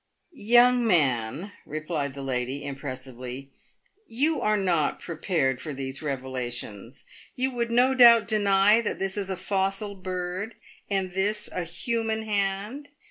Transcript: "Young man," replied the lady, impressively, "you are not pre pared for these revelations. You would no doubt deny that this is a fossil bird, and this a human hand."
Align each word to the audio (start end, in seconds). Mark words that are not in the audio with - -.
"Young 0.33 0.87
man," 0.87 1.51
replied 1.63 2.15
the 2.15 2.23
lady, 2.23 2.65
impressively, 2.65 3.51
"you 4.07 4.41
are 4.41 4.57
not 4.57 4.99
pre 4.99 5.15
pared 5.15 5.61
for 5.61 5.73
these 5.75 6.01
revelations. 6.01 7.05
You 7.35 7.51
would 7.51 7.69
no 7.69 7.93
doubt 7.93 8.27
deny 8.27 8.81
that 8.81 8.97
this 8.97 9.15
is 9.15 9.29
a 9.29 9.37
fossil 9.37 9.93
bird, 9.93 10.55
and 10.89 11.11
this 11.11 11.47
a 11.51 11.65
human 11.65 12.23
hand." 12.23 12.89